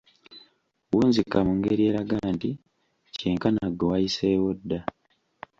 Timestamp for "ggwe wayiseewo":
3.71-4.49